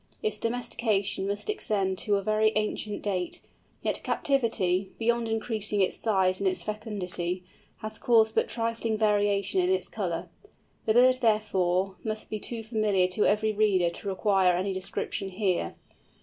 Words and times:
Its 0.23 0.39
domestication 0.39 1.27
must 1.27 1.47
extend 1.47 1.95
to 1.95 2.15
a 2.15 2.23
very 2.23 2.51
ancient 2.55 3.03
date; 3.03 3.39
yet 3.83 4.01
captivity, 4.03 4.89
beyond 4.97 5.27
increasing 5.27 5.79
its 5.79 5.95
size 5.95 6.39
and 6.39 6.49
its 6.49 6.63
fecundity, 6.63 7.43
has 7.81 7.99
caused 7.99 8.33
but 8.33 8.49
trifling 8.49 8.97
variation 8.97 9.61
in 9.61 9.69
its 9.69 9.87
colour. 9.87 10.27
The 10.87 10.93
bird, 10.95 11.17
therefore, 11.21 11.97
must 12.03 12.31
be 12.31 12.39
too 12.39 12.63
familiar 12.63 13.05
to 13.09 13.27
every 13.27 13.51
reader 13.53 13.91
to 13.91 14.07
require 14.07 14.53
any 14.57 14.73
description 14.73 15.29
here. 15.29 15.75